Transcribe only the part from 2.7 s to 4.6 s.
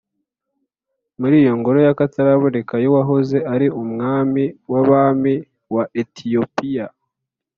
y'uwahoze ari umwami